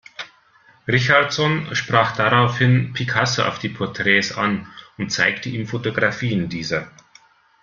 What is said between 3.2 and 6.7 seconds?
auf die Porträts an und zeigte ihm Fotografien